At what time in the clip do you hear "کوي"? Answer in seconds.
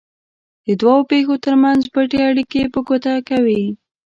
3.29-3.63